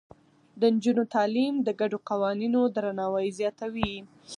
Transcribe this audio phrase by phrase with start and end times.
[0.59, 3.93] د نجونو تعليم د ګډو قوانينو درناوی زياتوي.